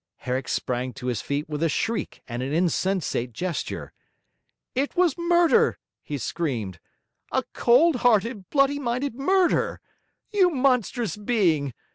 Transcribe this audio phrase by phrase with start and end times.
[0.15, 3.93] Herrick sprang to his feet with a shriek and an insensate gesture.
[4.73, 6.79] 'It was a murder,' he screamed.
[7.31, 9.79] 'A cold hearted, bloody minded murder!
[10.33, 11.75] You monstrous being!